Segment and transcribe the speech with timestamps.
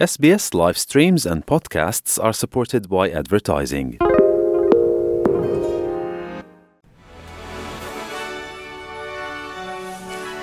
[0.00, 3.98] SBS live streams and podcasts are supported by advertising.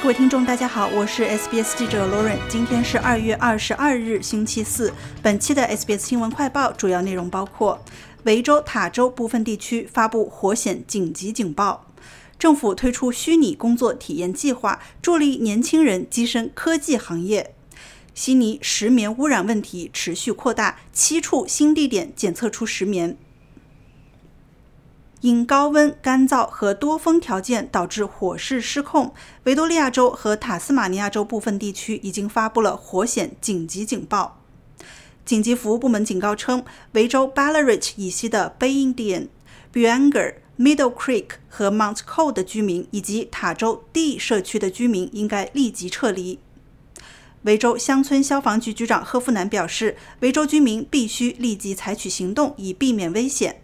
[0.00, 2.38] 各位听众，大家好，我是 SBS 记者 Lauren。
[2.48, 4.92] 今天是二月二十二日，星期四。
[5.20, 7.80] 本期的 SBS 新闻快报主要内容包括：
[8.22, 11.84] 维州塔州部分地区发布火险紧急警报；
[12.38, 17.50] 政府推出虚拟工作体验计划，助力年轻人跻身科技行业；
[18.14, 23.16] 悉尼石棉污染问题持续扩大，七处新地点检测出石棉。
[25.20, 29.12] 因高温、干燥和多风条件导致火势失控，
[29.44, 34.40] 维多利亚州和塔斯马尼亚州部分地区已经发布了火险紧急警报。
[35.26, 39.28] 紧急服务部门警告称，维州 Ballarat 以西的 Bay Indian、
[39.72, 46.38] Buanger、Middle Creek 和 Mount Cole 的居民以及塔州 D 社区的居民应该立即撤离。
[47.42, 53.62] 维州乡村消防局局长赫夫南表示，维州居民必须立即采取行动，以避免危险。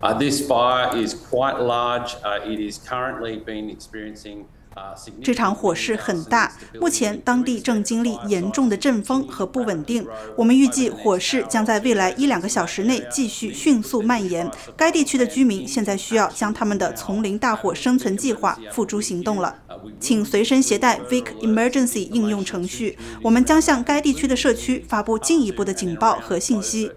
[0.00, 2.14] Uh, this fire is quite large.
[2.22, 4.44] Uh, it is currently been experiencing.
[4.76, 10.06] uh, 这场火势很大，目前当地正经历严重的阵风和不稳定。
[10.36, 14.48] 我们预计火势将在未来一两个小时内继续迅速蔓延。
[14.76, 19.56] 该地区的居民现在需要将他们的丛林大火生存计划付诸行动了。
[19.98, 26.92] 请随身携带 Vic Emergency 应用程序，我们将向该地区的社区发布进一步的警报和信息。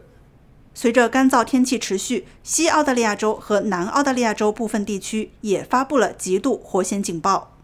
[0.73, 7.55] 随着干燥天气持续，西澳大利亚州和南澳大利亚州部分地区也发布了极度火险警报。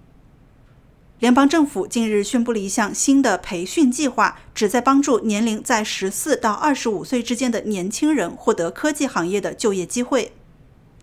[1.20, 10.34] 联邦政府近日宣布了一项新的培训计划，旨在帮助年龄在十四到二十五岁之间的年轻人获得科技行业的就业机会。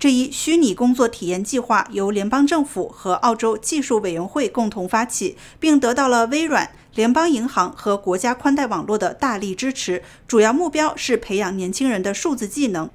[0.03, 10.03] 这一虚拟工作体验计划由联邦政府和澳洲技术委员会共同发起，并得到了微软、联邦银行和国家宽带网络的大力支持。
[10.27, 12.91] 主要目标是培养年轻人的数字技能。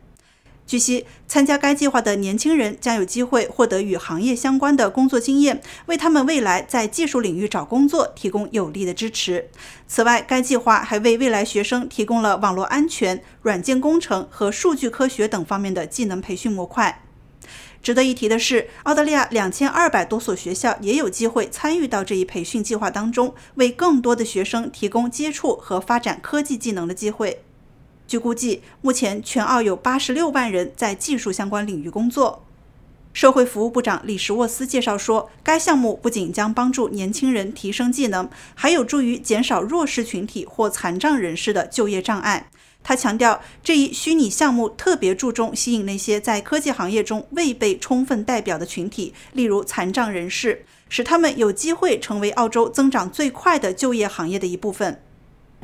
[0.67, 9.49] 据悉，参加该计划的年轻人将有机会获得与行业相关的工作经验，为他们未来在技术领域找工作提供有力的支持。
[9.87, 17.01] 此外，该计划还为未来学生提供了网络安全、软件工程和数据科学等方面的技能培训模块。
[17.81, 27.43] 值得一提的是，澳大利亚两千二百多所学校也有机会参与到这一培训计划当中，为更多的学生提供接触和发展科技技能的机会。
[28.07, 32.43] 据估计，目前全澳有八十六万人在技术相关领域工作。
[33.11, 42.49] 社会服务部长李什沃斯介绍说，该项目不仅将帮助年轻人提升技能，还有助于减少弱势群体或残障人士的就业障碍。
[42.83, 55.01] 他强调，这一虚拟项目特别注重吸引那些在科技行业中未被充分代表的群体，例如残障人士，使他们有机会成为澳洲增长最快的就业行业的一部分。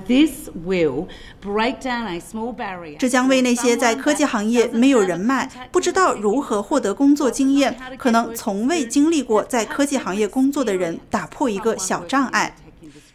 [0.05, 1.07] This will
[1.41, 2.97] break down a small barrier.
[2.97, 12.55] 这将为那些在科技行业没有人脉、不知道如何获得工作经验、可能从未经历过在科技行业工作的人打破一个小障碍。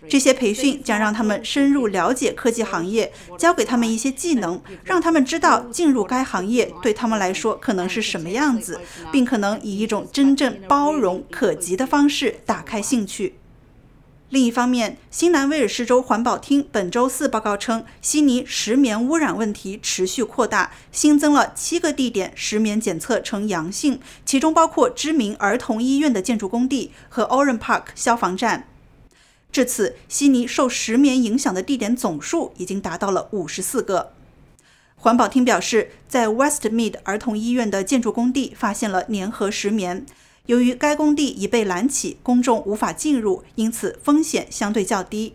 [0.09, 8.81] 这些培训将让他们深入了解科技行业，教给他们一些技能，让他们知道进入该行业对他们来说可能是什么样子，
[9.13, 13.35] 并可能以一种真正包容、可及的方式打开兴趣。
[14.31, 28.69] 另一方面，新南威尔士州环保厅本周四报告称，悉尼石棉污染问题持续扩大，新增了七个地点石棉检测呈阳性，其中包括知名儿童医院的建筑工地和 Oran Park 消防站。
[29.51, 34.13] 至此，悉尼受石棉影响的地点总数已经达到了五十四个。
[34.97, 40.05] 环保厅表示，在 Westmead 儿童医院的建筑工地发现了粘合石棉。
[40.49, 45.35] 由于该工地已被拦起，公众无法进入，因此风险相对较低。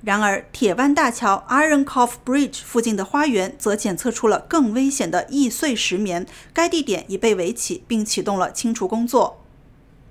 [0.00, 9.42] 然而，铁湾大桥 Iron Cove Bridge 附近的花园则检测出了更危险的易碎石棉，该地点已被围起，并启动了清除工作。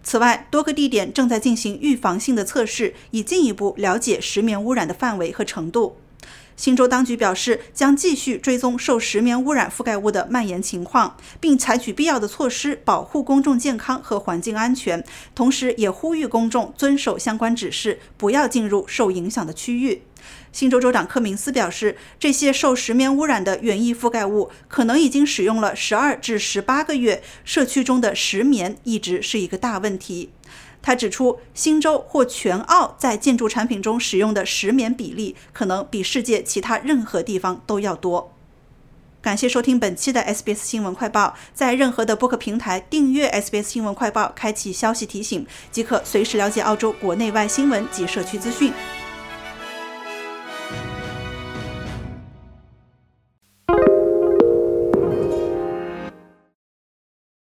[0.04, 5.96] 此外，多个地点正在进行预防性的测试，以进一步了解石棉污染的范围和程度。
[6.56, 15.04] 新州当局表示，将继续追踪受石棉污染覆盖物的蔓延情况，并采取必要的措施保护公众健康和环境安全。
[15.34, 20.04] 同时，也呼吁公众遵守相关指示，不要进入受影响的区域。
[20.52, 30.32] 新州州长柯明斯表示，这些受石棉污染的园艺覆盖物可能已经使用了十二至十八个月，社区中的石棉一直是一个大问题。
[30.86, 38.32] 他指出，新州或全澳在建筑产品中使用的石棉比例，可能比世界其他任何地方都要多。
[39.20, 48.72] 感谢收听本期的 SBS 新闻快报，在任何的播客平台订阅 SBS 新闻快报，开启消息提醒，即可随时了解澳洲国内外新闻及社区资讯。